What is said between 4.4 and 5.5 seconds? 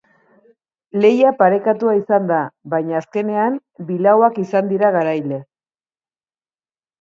izan dira garaile.